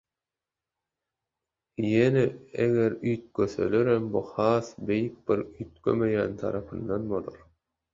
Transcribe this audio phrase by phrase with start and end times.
[1.89, 2.23] Ýöne
[2.65, 7.43] eger üýtgeselerem bu has beýik bir üýtgemeýän tarapyndan bolar.